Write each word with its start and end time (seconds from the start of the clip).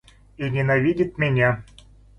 И 0.37 0.49
ненавидит 0.49 1.19
меня. 1.19 1.63